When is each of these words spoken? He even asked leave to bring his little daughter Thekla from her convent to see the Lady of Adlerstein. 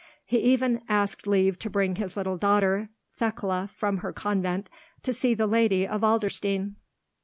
He 0.25 0.39
even 0.39 0.81
asked 0.89 1.27
leave 1.27 1.59
to 1.59 1.69
bring 1.69 1.97
his 1.97 2.17
little 2.17 2.35
daughter 2.35 2.89
Thekla 3.19 3.67
from 3.67 3.97
her 3.97 4.11
convent 4.11 4.67
to 5.03 5.13
see 5.13 5.35
the 5.35 5.45
Lady 5.45 5.85
of 5.87 6.01
Adlerstein. 6.01 6.73